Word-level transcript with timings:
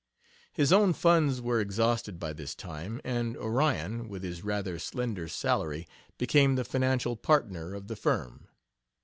His 0.51 0.73
own 0.73 0.93
funds 0.93 1.41
were 1.43 1.61
exhausted 1.61 2.17
by 2.17 2.33
this 2.33 2.55
time, 2.55 2.99
and 3.03 3.37
Orion, 3.37 4.07
with 4.09 4.23
his 4.23 4.43
rather 4.43 4.79
slender 4.79 5.27
salary, 5.27 5.87
became 6.17 6.55
the 6.55 6.65
financial 6.65 7.15
partner 7.15 7.75
of 7.75 7.87
the 7.87 7.95
firm. 7.95 8.47